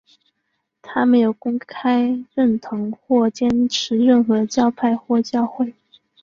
[0.81, 5.75] 他没有公开认同或坚持任何教派或教会。